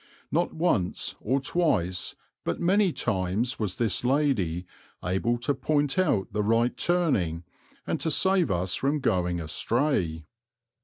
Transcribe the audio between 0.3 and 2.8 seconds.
Not once or twice but